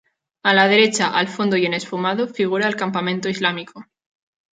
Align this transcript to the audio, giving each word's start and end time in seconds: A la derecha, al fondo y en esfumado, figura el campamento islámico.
A 0.41 0.55
la 0.55 0.67
derecha, 0.67 1.15
al 1.15 1.27
fondo 1.27 1.57
y 1.57 1.67
en 1.67 1.75
esfumado, 1.75 2.27
figura 2.27 2.67
el 2.67 2.75
campamento 2.75 3.29
islámico. 3.29 3.85